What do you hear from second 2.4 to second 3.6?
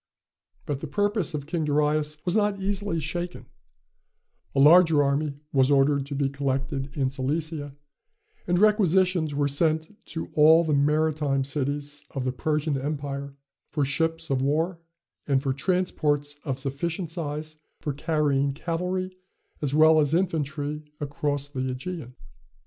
easily shaken,